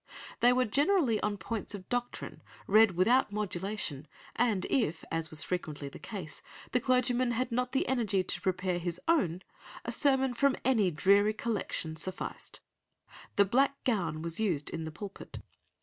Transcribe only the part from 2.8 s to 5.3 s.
without modulation; and if, as